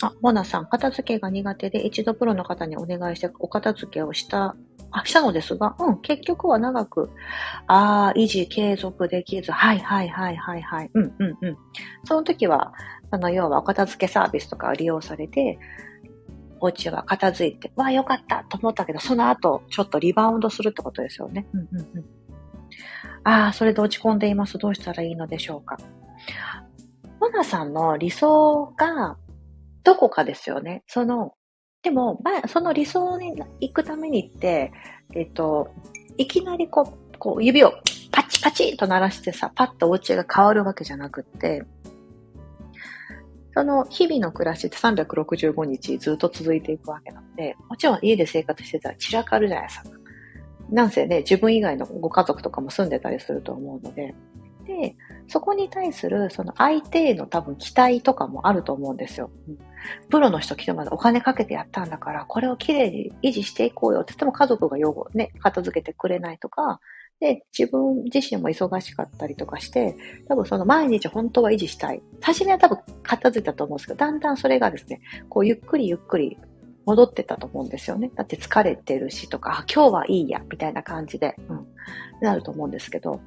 [0.02, 4.56] あ、モナさん、片付けが苦手で一度プロの方にお願いしてお片付けをした、
[4.90, 7.10] あ、したのですが、うん、結局は長く、
[7.66, 11.56] ああ、維持継続できず、はいはいはいはいはい、うんうんうん。
[12.04, 12.72] その時は、
[13.10, 15.58] あの、要はお片付けサービスとかを利用されて、
[16.60, 21.46] お家は片付いて、わあ、よかったと思ったけど、その後、ちょっとリバウンドするってことですよね。
[21.52, 22.04] うんうんうん。
[23.24, 24.58] ああ、それで落ち込んでいます。
[24.58, 25.76] どうしたらいいのでしょうか。
[27.20, 29.16] モナさんの理想が
[29.88, 30.82] どこかですよね。
[30.86, 31.32] その、
[31.82, 34.70] でも、まあ、その理想に行くためにって、
[35.14, 35.70] えっと、
[36.18, 37.72] いきなりこう、こう指を
[38.12, 41.64] パチパチと鳴らしてさ、パッとお家が変わるわけじゃなくって、
[43.54, 49.90] その日々の暮らしって365日ずっと続いていくわけなので、もちろん家で生活してたら散らかるじゃないですか。
[50.68, 54.14] なんせね、自分以外のご家族とかも住んでたりすると思うので、
[54.66, 54.96] で、
[55.28, 59.30] そこに対する、その相手への多分期待とかもあると思うんですよ。
[60.10, 66.80] プロの人来てまでお金かけてやったんだから、これをきれいに維持していこうよって言っても家族が用語ね、片付けてくれないとか、
[67.20, 69.96] で、自分自身も忙しかったりとかして、
[70.28, 72.00] 多分その毎日本当は維持したい。
[72.20, 76.38] 初めは多分片付いたと思うんですけど、だんだんそれがですね、こうゆっくりゆっくり
[76.86, 78.10] 戻ってたと思うんですよね。
[78.14, 81.66] だって疲れてるしとか、今日はいいや、みたいな感じで、うん、
[82.20, 83.20] なると思うんですけど、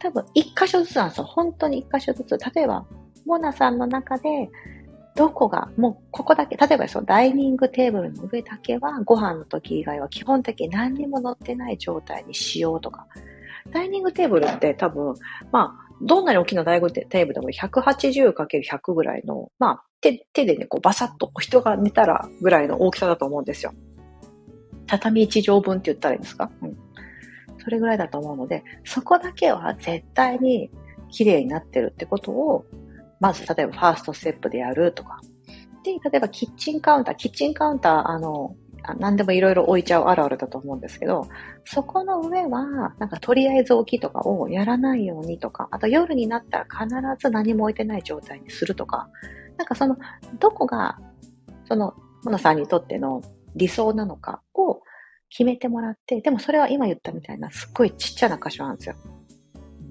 [0.00, 1.24] 多分一箇所ずつなんですよ。
[1.24, 2.36] 本当に一箇所ずつ。
[2.52, 2.84] 例えば、
[3.24, 4.50] モナさんの中で、
[5.16, 13.06] どこが、もうここだけ、例えばそのダイニングテーブルの上だけは、ご飯の時以外は基本的に何にも乗ってない状態にしようとか。
[13.72, 15.14] ダイニングテーブルって多分、
[15.50, 23.72] まあ、どんなに大きなダイニングテーブルでも 180×100 ぐらいの、まあ、手、手でね、こうバサッと人が寝たらぐらいの大きさだと思うんですよ。
[24.86, 26.50] 畳1畳分って言ったらいいんですか？
[26.62, 26.76] うん。
[27.58, 30.70] それぐらいだと思うので、そこだけは絶対に
[31.08, 32.66] 綺麗になってるってことを、
[33.20, 35.20] まず例えばファーストステップでやるとか。
[35.82, 38.56] で、例えばキッチンカウンター、キッチンカウンター、あの、
[38.98, 41.28] 何でもいろいろ置いちゃうあるあるだと思うんですけど、
[41.64, 49.08] そこの上は、なんかとりあえず置きとかをやらないようにとか、あと夜になったら必ず何も置いてない状態にするとか、
[49.56, 49.96] なんかその、
[50.38, 50.98] どこが、
[51.66, 53.22] その、モナさんにとっての
[53.54, 54.82] 理想なのかを
[55.30, 58.96] 決めてもらって、でもそれは今言ったみたいなすっごいちっちゃな箇所なんですよ。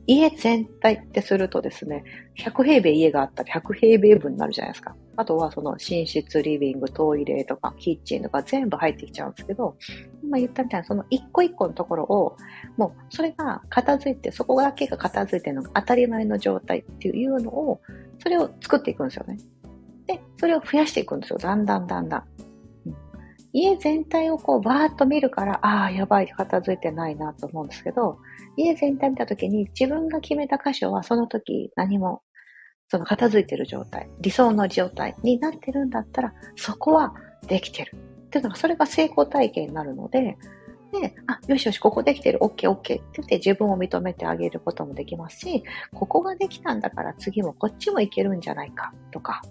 [0.08, 2.04] 家全体ってするとですね、
[2.38, 4.96] 100平米家があったら100平米分になるじゃないですか。
[5.18, 9.78] あとはその寝室、リビング、トイレとかキッチンとか全部入ってきちゃうんですけど、
[10.24, 12.38] 今言ったみたいなその一個一個のところを、
[12.78, 17.82] もうそれが片付いて、そこだけが片付いてるのが当たり前の状態っていうのを、
[18.20, 19.38] それを作っていくんですよね。
[20.06, 21.40] で、それを増やしていくんですよ。
[21.40, 22.24] だんだんだんだん。
[23.54, 28.18] 家全体をこうバーッと見るから、ああ、やばい、片付いてないなと思うんですけど、
[28.58, 32.22] 家全体見た時に自分が決めた箇所はその時何も
[32.90, 37.14] その片付いてる状態、理想の状態になってるんだったら、そこは
[37.48, 37.96] できてる。
[38.28, 40.38] っていうのが、それが成功体験になるので、
[40.92, 42.98] で、あ、よしよし、ここできてる、オッケーオッケー。
[42.98, 45.64] って言って自分を認めてあげることもできますし、
[45.94, 49.42] ここができたんだから次もこっちもいけるんじゃないか、とか。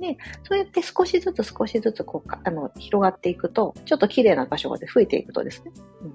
[0.00, 5.72] で、そうやって少しずつ少しずつこうあの広がっていくと、ちょっと綺麗な場所が増えていくとですね、
[6.02, 6.14] うん、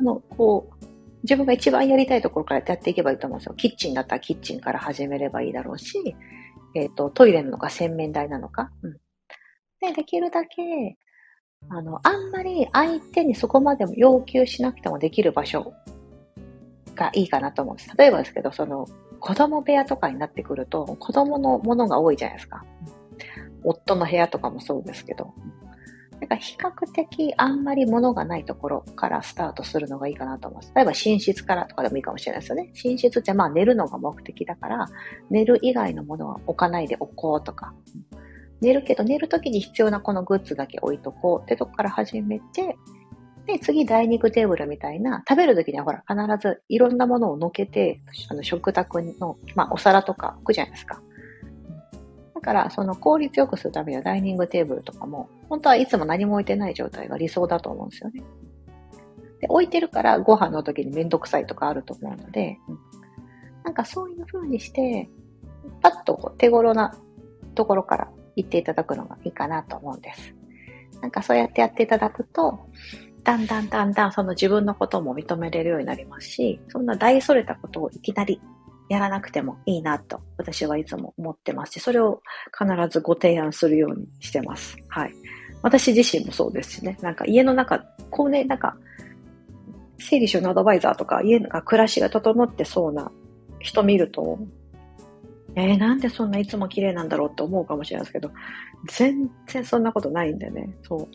[0.00, 0.84] の、こう、
[1.22, 3.54] 自分が一番やりたいところからやっていけばいいと思うんですよ。
[3.54, 6.14] キッチンだったらキッチンから始めればいいだろうし、
[6.74, 8.70] えっ、ー、と、トイレなのか洗面台なのか？
[8.82, 8.92] うん。
[9.80, 10.96] で、できるだけ、
[11.70, 15.72] あの、あんまり相手にそこまでも要求しなくてもできる場所
[16.94, 17.90] がいいかなと思うんです。
[17.96, 18.86] 例えばですけど、その、
[19.20, 22.64] 子供部屋とかになってくると、子供のものが多いじゃないですか。
[23.62, 25.32] 夫の部屋とかもそうですけど。
[26.20, 30.72] なんか比較的あんまり物がないところからスタートするのがいいかなと思います。
[30.74, 32.70] 例えば寝室からとかでもいいかもしれないですよね。
[32.84, 34.86] 寝室ってまあ寝るのが目的だから、
[35.30, 37.74] 寝る以外のものは置かないでおこうとか。
[38.60, 42.76] 寝るけど寝るときに必要なこのグッズだけ置いとこうってとこから始めて、
[43.46, 48.00] で、次、ダイニングテーブルみたいな、食べるときにはほら、必ずいろんなものを乗けて、
[48.30, 51.02] あの食卓の、まあ、お皿とか置くじゃないですか。
[52.44, 58.22] から、その効率よくするためにはダイニングテーブルとかも、本当はいつも何も置いてない状態が理想だと思うんですよね。
[59.40, 62.58] で置いてるからご飯の時にめんどくさいとかあると思うので、
[63.64, 65.08] なんかそういう風にして、
[65.80, 66.94] パッと手頃な
[67.54, 70.34] ところから行っていただくのがいいかなと思うんです。
[71.00, 72.68] なんかそうやってやっていただくと、
[73.22, 78.40] だんだんだんだんその自分のことも認めれるようになりますし、そんな大それたことをいきなり
[78.88, 82.22] やらなくてもいいなと私はいつも思ってますし、それを
[82.56, 84.76] 必ずご提案するようにしてます。
[84.88, 85.14] はい。
[85.62, 86.98] 私自身もそうですしね。
[87.00, 87.78] なんか家の中、
[88.10, 88.76] こうね、なんか、
[89.98, 93.10] 整理収納アドバイザーとか家の暮らしが整ってそうな
[93.60, 94.38] 人見ると、
[95.56, 98.30] えー、なんでそんないつも綺麗なんだろうって思うかもしれないですけど、
[98.88, 100.68] 全然そんなことないんでね。
[100.82, 101.08] そう。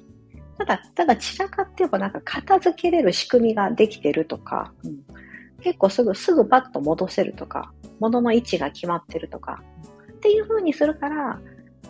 [0.57, 4.97] ただ、ただ散らかって言えばなんか片付けれる仕組みができてるとか、うん、
[5.61, 9.61] 結構すぐ、すぐパッと戻せるとか、物の位置が決まってるとか、
[10.11, 11.39] っていう風にするから、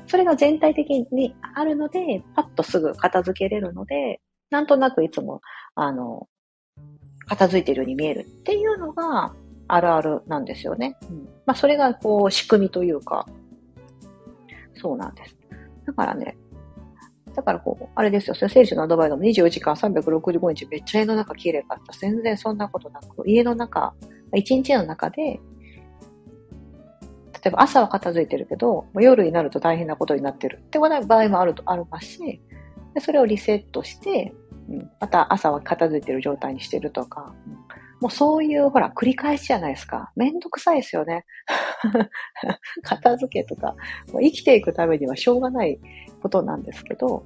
[0.07, 5.41] それが全体的にあるので、パッとすぐ片付けれるので、なんとなくいつも、
[5.75, 6.27] あの、
[7.27, 9.35] 片付いてるように見えるっていうのが
[9.67, 10.97] あるあるなんですよね。
[11.09, 13.27] うん、まあ、それがこう仕組みというか、
[14.75, 15.37] そうなんです。
[15.85, 16.37] だからね、
[17.39, 21.97] だからこう、あれですよ、選手のアドバイザーも24時間365日めっちゃ家の中綺麗かった。
[21.97, 23.93] 全然そんなことなく、家の中、
[24.35, 25.39] 一日の中で、例
[27.45, 32.41] えば朝は片付いてるけど、夜になると大変なことになってるって場合もあると、ありますし、
[32.93, 34.33] でそれをリセットして、
[34.69, 37.33] うん、また朝は片付いてる状態にしてるとか、
[38.01, 40.11] もうそういう、ほら、繰り返しじゃないですか。
[40.15, 41.25] めんどくさいですよね。
[42.83, 43.75] 片付けとか、
[44.11, 45.79] もう生きていくためにはしょうがない
[46.19, 47.23] ことなんですけど、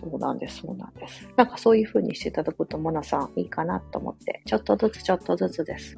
[0.00, 1.28] そうなんです、そうなんです。
[1.36, 5.96] なんかそういう風にしていただくと、モナさんいいかなと思って、ちょっとずつちょっとずつです。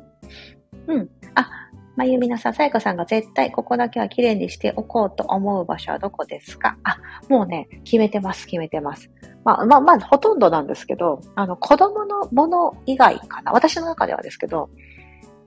[0.89, 1.09] うん。
[1.35, 1.49] あ、
[1.97, 6.77] まゆみなさん、さやかさんが絶対ここだけは綺麗にしておこうと思う場所はどこですか？
[6.83, 9.11] あ、もうね、決めてます、決めてます。
[9.45, 13.53] まあ、まあ、まあ、ほとんどなんですけど、あの、子供のもの以外かな。
[13.53, 14.71] 私の中ではですけど、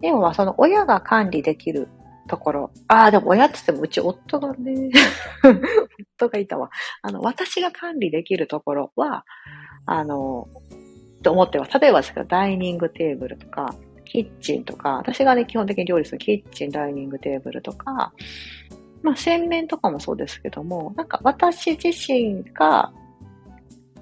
[0.01, 1.89] 要はその親が管理できる
[2.27, 2.71] ところ。
[2.87, 4.89] ああ、でも親って言ってもうち夫がね、
[6.17, 6.69] 夫がいたわ。
[7.01, 9.25] あの、私が管理できるところは、
[9.85, 10.47] あの、
[11.23, 11.79] と思ってます。
[11.79, 13.73] 例えばですけど、ダイニングテーブルとか、
[14.05, 18.13] キッチンとか、私がね、基本的に料理するキッチン、ダイニングテーブルとか、
[19.01, 22.91] まあ、洗面とかもそうですけども、なんか私自身が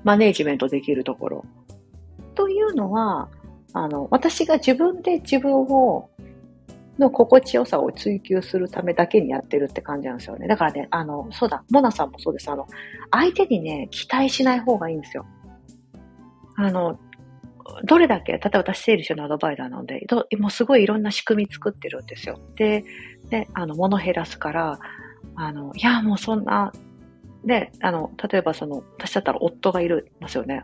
[0.03, 1.45] マネージメントできるところ
[2.35, 3.29] というのは、
[3.73, 6.09] あの、私が自分で自分を
[6.99, 10.47] の心地よさを追求するためだけにやってるって感じなんですよね。
[10.47, 12.49] だからね、あの、そうだ、モナさんもそうです。
[12.49, 12.67] あの、
[13.11, 15.25] 相手にね、期待しない方がいいんですよ。
[16.57, 16.97] あの、
[17.83, 20.05] どれだけ、例えば私、整理収納アドバイザーなので、
[20.37, 22.39] もうすごいいろんな仕組み作ってるんですよ。
[22.55, 22.83] で、
[23.29, 24.79] で、あの、物減らすから、
[25.35, 26.71] あの、いや、もうそんな、
[27.43, 30.63] で、あの、例えばその、私だったら夫がいるんですよね。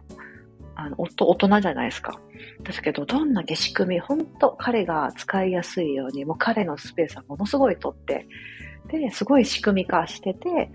[0.82, 2.20] あの、大人じゃないですか。
[2.64, 8.28] ですけど、どんだけ仕組み、本当彼が使いやすいように、もう彼のスペースはものすごい取って、
[8.88, 10.72] で、すごい仕組み化してて、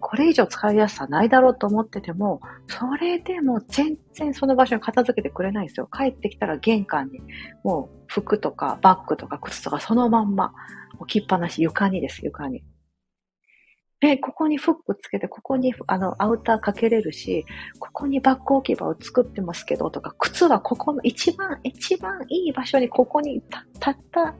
[0.00, 5.88] これ以上使いやすさないだろうと思ってても、それでも全然その場所に片付けてくれないんですよ。
[5.92, 7.20] 帰ってきたら玄関に、
[7.62, 10.52] もう服とかバッグとか靴とかそのまんま
[10.98, 12.64] 置きっぱなし、床にです、床に。
[14.00, 17.44] で、ここにフックつけて、ここにあのアウターかけれるし、
[17.78, 24.34] ここにバッグ置き場を作ってますけど、とか、靴はここの一番、一番いい場所にここにたたった、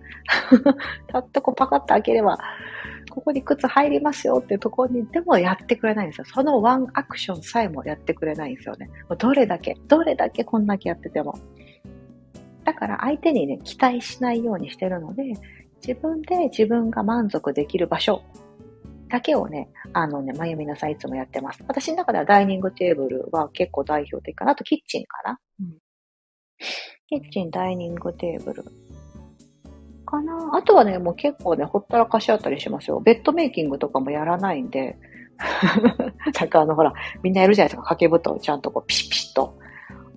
[1.13, 2.39] たったこうパカッと開ければ、
[3.11, 6.25] ここに靴入りますよっていうところにでもやってくれないんですよ。
[6.25, 8.89] そのワンアクションさえもやってくれないんですよね。
[9.19, 11.35] どれだけ、どれだけこんだけやってても。
[12.65, 15.35] だから相手にね、期待しないようにしてるので、
[15.87, 18.23] 自分で自分が満足できる場所
[19.11, 21.63] だけをね、あのね、まゆみなさんいつもやってます。
[21.67, 24.53] 私の中ではダイニングテーブルは結構代表的かな。
[24.53, 25.39] あとキッチンかな。
[25.61, 25.77] うん、
[27.09, 28.65] キッチン、ダイニングテーブル。
[30.07, 30.51] かな。
[30.55, 33.01] あとはね、もう結構ね、ほったらかしあったりしますよ。
[33.01, 34.97] ベッドメイキングとかもやらないんで、
[36.39, 36.93] なんかあの、ほら、
[37.23, 37.83] みんなやるじゃないですか。
[37.83, 39.59] 掛け布団ちゃんとこう、ピシピシッと。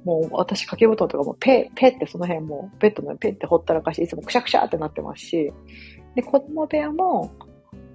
[0.03, 5.53] もう私掛け布団とかもペペってその辺もベッドのペってほったらかし、いつもくしゃくしゃってなってますし、
[6.15, 7.31] で、子供部屋も、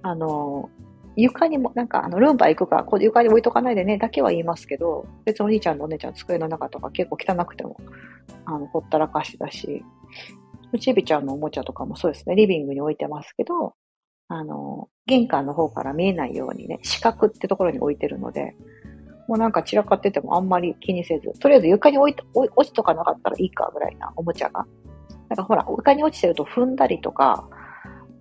[0.01, 0.69] あの、
[1.15, 7.77] 床にも、なんか、あの、ルンバ行くから、こう床に置いとかないでね、だけは言いますけど、別にお兄ちゃんのお姉ちゃん机の中とか結構汚くても、
[8.45, 9.83] あの、ほったらかしだし、
[10.71, 13.73] うちびちゃんのおもちゃとかもそうですね、リビングに置いてますけど、
[14.27, 18.55] あの、玄関の方から見えないようにね、四角ってところに置いてるので、
[19.27, 24.65] もうなんか散らかっててもあんまり気にせず、とりあえず床に置いて、落ちとかなかったらいいかぐらいなおもちゃが。
[25.29, 27.47] なんかほら、床に落ちてると踏んだりとか、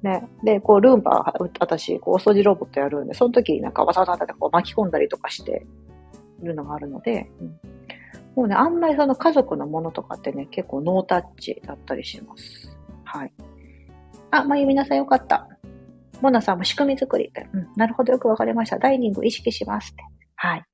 [0.02, 0.28] ね。
[0.44, 5.66] で、こう、ルンバ、私、こう、お掃除ロボットやるんで、その時なんかわざわざこう巻き込んだりとかして
[6.42, 7.48] るのがあるので、うん、
[8.36, 12.76] もうね、あんまりその家族のものとかってね、結構ノータッチだったりします。
[13.04, 13.32] はい。
[14.30, 15.48] あ、まゆみなさんよかった。
[16.20, 17.48] モナさんも仕組み作りって。
[17.52, 18.78] うん、なるほど、よくわかりました。
[18.78, 20.04] ダイニング意識しますって。
[20.36, 20.64] はい。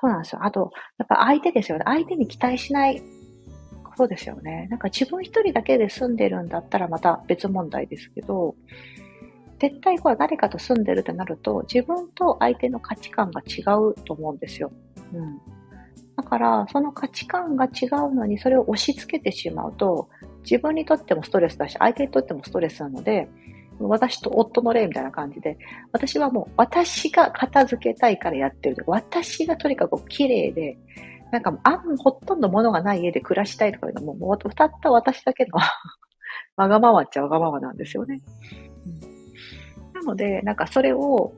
[0.00, 0.44] そうなんですよ。
[0.44, 1.84] あと、やっぱ相手ですよね。
[1.86, 3.02] 相手に期待しない
[3.92, 4.66] ことですよね。
[4.70, 8.54] なんか自分一人だけで住んでるんだったらまた別問題ですけど、
[9.60, 14.72] 絶対これ誰かと住んでるってなると、自分と相手の価値観が違うと思うんですよ。
[15.12, 15.38] うん。
[16.16, 20.08] だから、その価値観が違うのに、それを押し付けてしまうと、
[20.42, 23.28] 自分にとってもストレスだし、相手にとってもストレスなので、
[23.78, 25.56] 私と夫の例みたいな感じで、
[25.92, 28.82] 私はもう私が片付けたいからやってる。
[28.86, 30.76] 私がとにかく綺麗で、
[31.32, 35.58] なんかあん、ほとんど物がない家で暮らしたいとかいうのも、もう歌った私だけの
[36.56, 38.20] わがままっちゃわがままなんですよね。
[38.86, 41.32] うん、なので、なんかそれを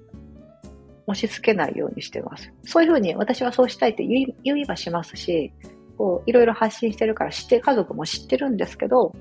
[1.07, 2.53] 押し付けないようにしてます。
[2.65, 5.53] そういうふうに私はそうしたいって言い言いはしますし、
[5.97, 9.13] こう、いろいろ発信してるから知って、家族も知ってるんですけど、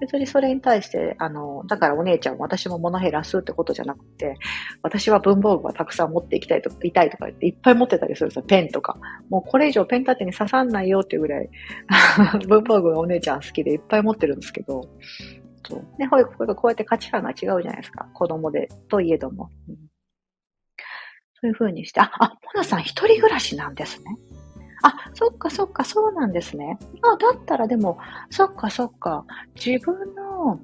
[0.00, 4.36] 別にそれに対して、あの、だからお姉ちゃん私も物減らすってことじゃなくて、
[4.82, 8.42] 私は文房具はたくさん持っていきたいとか、いたいとか言っていっぱい持ってたりするんですよ。
[8.44, 8.96] ペンとか。
[9.28, 11.48] もうこれ以上ペン立てに刺さんないよっていうぐらい
[12.48, 14.88] 文房具がお姉ちゃん好きでいっぱい持ってるんですけど、
[15.68, 15.84] そう。
[15.98, 18.08] ね、ほいこうやって価値観が違うじゃないですか。
[18.14, 19.50] 子供で、といえども。
[19.68, 19.76] うん
[21.42, 24.04] そういう風にして、あ、あ、モナさん一人暮らしなんですね。
[24.82, 26.78] あ、そっかそっか、そうなんですね。
[27.02, 27.98] あ、だったらでも、
[28.30, 29.24] そっかそっか、
[29.54, 30.60] 自分の、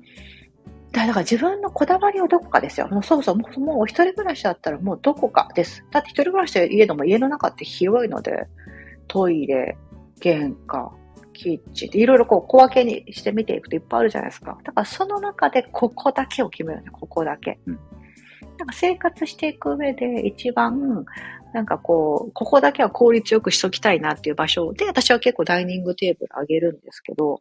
[0.92, 2.88] だから自分のこだわりはどこかですよ。
[2.88, 5.84] もうそうそう、もうもう一人暮らしだったらもうどこかです。
[5.90, 8.46] だって一人暮らしで家でも家の中って広いので、
[9.06, 9.76] トイレ、
[10.20, 10.90] 玄関、
[11.34, 14.58] キッチンっていろいろこう小分けにして見ていくといっぱいあるじゃないですか。
[14.64, 16.88] だからその中でここだけを決めるね。
[16.90, 17.58] ここだけ。
[17.66, 17.78] うん。
[18.58, 21.04] なんか生活していく上で一番、
[21.52, 27.40] なんかこう、ここだけは効率よくしときたいなっていう場所で、私は結構ダイニングテーブルあげるんですけど、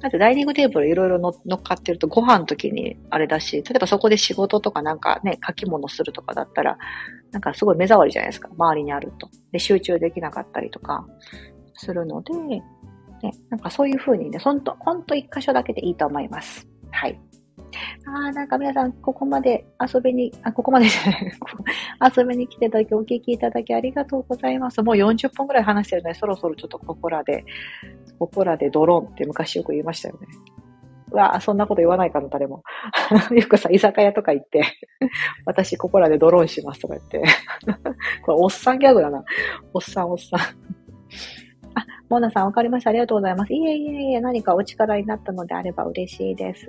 [0.00, 6.78] だってダイニングテーブルいろいろ乗っかってるとご飯の時にあれだし、例えばそこで仕事とかなんかね、書き物するとかだったら、
[7.32, 8.48] なんかすごい目障りじゃないですか。
[8.56, 9.28] 周りにあると。
[9.50, 11.06] で、集中できなかったりとか
[11.74, 12.62] するので、ね、
[13.50, 16.68] なんかそういう風にね、ほんと、ほんと一箇所だけでいいと思います。
[16.92, 17.20] はい。
[18.06, 21.32] ああ、なんか皆さん、ここまで遊びに、あ、ここまでじゃない、
[22.16, 24.82] 遊びに来ていただき、お聞きいただきありがとうございます。
[24.82, 27.44] もう40分くらい話してるので、そろそろちょっとここらで、
[28.18, 30.26] ここらでドローンって昔よく言いましたよね。
[31.10, 32.62] うわそんなこと言わないかな、誰も。
[33.32, 34.62] よくさ、居酒屋とか行って、
[35.46, 37.22] 私ここらでドローンしますとか言って。
[38.22, 39.24] これ、おっさんギャグだな。
[39.72, 40.40] おっさん、おっさん。
[42.08, 42.90] モナさん、わかりました。
[42.90, 43.52] ありがとうございます。
[43.52, 46.66] いえいえいえ、何かお力になったのであれば嬉しいです。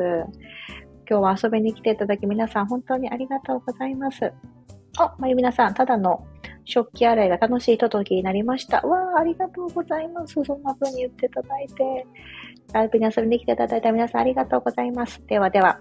[1.10, 4.32] 今日は遊びに来ていただき皆さん本当にありがとうございます。
[4.98, 6.26] あ、まゆみなさん、ただの
[6.66, 8.82] 食器洗いが楽しいととになりました。
[8.82, 10.34] わあ、ありがとうございます。
[10.44, 12.06] そんな風に言っていただいて。
[12.72, 15.26] ライブに遊びに来ていただいた皆さんありがとうございます。
[15.26, 15.80] ではでは、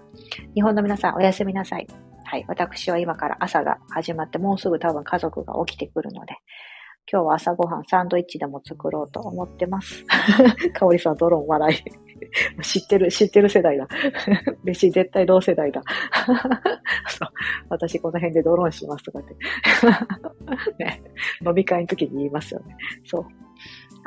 [0.55, 1.87] 日本の皆さんおやすみなさい。
[2.23, 2.45] はい。
[2.47, 6.33] 私は今から朝が始まって、もうすぐ多分家族が起きてくるので、
[7.11, 10.05] 今日は朝ごはんサンドイッチでも作ろうと思ってます。
[10.73, 12.09] かおりさん、ドローン笑い。
[12.61, 13.87] 知ってる、知ってる世代だ。
[14.63, 15.81] 嬉しい、絶対同世代だ。
[17.69, 20.83] 私この辺でドローンしますとかって。
[20.83, 21.01] ね、
[21.45, 22.75] 飲み会の時に言いますよね。
[23.05, 23.25] そう。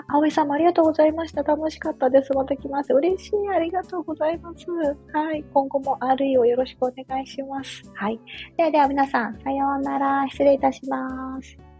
[0.09, 1.42] 葵さんもありがとうございました。
[1.42, 2.32] 楽しかったです。
[2.32, 2.92] また来ます。
[2.92, 3.48] 嬉しい。
[3.48, 4.66] ありがとうございます。
[5.12, 5.44] はい。
[5.53, 7.82] 今後も RE をよろしくお願いします。
[7.94, 8.18] はい。
[8.57, 10.26] ではでは皆さん、さようなら。
[10.28, 11.72] 失礼いたします。